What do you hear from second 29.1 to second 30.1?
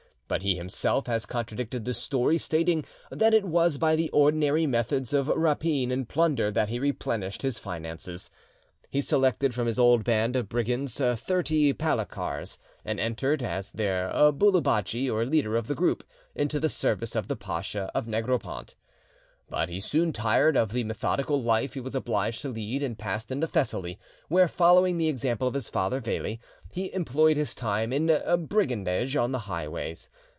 on the highways.